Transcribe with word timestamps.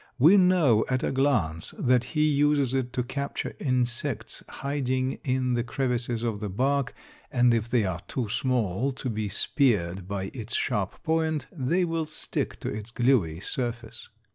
We 0.17 0.35
know 0.35 0.83
at 0.89 1.03
a 1.03 1.11
glance 1.11 1.75
that 1.77 2.05
he 2.17 2.27
uses 2.27 2.73
it 2.73 2.91
to 2.93 3.03
capture 3.03 3.53
insects 3.59 4.41
hiding 4.49 5.19
in 5.23 5.53
the 5.53 5.63
crevices 5.63 6.23
of 6.23 6.39
the 6.39 6.49
bark, 6.49 6.95
and 7.31 7.53
if 7.53 7.69
they 7.69 7.85
are 7.85 7.99
too 8.07 8.27
small 8.27 8.93
to 8.93 9.09
be 9.11 9.29
speared 9.29 10.07
by 10.07 10.31
its 10.33 10.55
sharp 10.55 11.03
point, 11.03 11.45
they 11.51 11.85
will 11.85 12.05
stick 12.05 12.59
to 12.61 12.67
its 12.69 12.89
gluey 12.89 13.41
surface. 13.41 14.09